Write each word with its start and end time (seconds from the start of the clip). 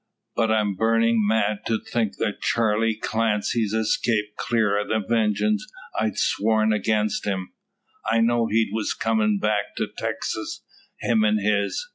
But 0.35 0.49
I'm 0.49 0.73
burnin' 0.73 1.19
mad 1.27 1.59
to 1.67 1.79
think 1.79 2.17
that 2.17 2.41
Charley 2.41 2.95
Clancy's 2.95 3.71
escaped 3.71 4.35
clear 4.35 4.79
o' 4.79 4.87
the 4.87 5.05
vengeance 5.07 5.71
I'd 5.93 6.17
sworn 6.17 6.73
again 6.73 7.09
him. 7.23 7.53
I 8.09 8.19
know'd 8.19 8.51
he 8.51 8.71
was 8.73 8.95
comin' 8.95 9.37
back 9.37 9.75
to 9.77 9.85
Texas, 9.95 10.63
him 11.01 11.23
and 11.23 11.39
his. 11.39 11.87